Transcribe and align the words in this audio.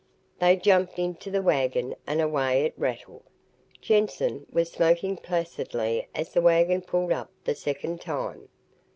They 0.39 0.55
jumped 0.55 0.97
into 0.97 1.29
the 1.29 1.43
wagon 1.43 1.93
and 2.07 2.19
away 2.19 2.63
it 2.65 2.73
rattled. 2.75 3.21
Jensen 3.81 4.47
was 4.51 4.71
smoking 4.71 5.15
placidly 5.15 6.07
as 6.15 6.33
the 6.33 6.41
wagon 6.41 6.81
pulled 6.81 7.11
up 7.11 7.29
the 7.43 7.53
second 7.53 8.01
time. 8.01 8.49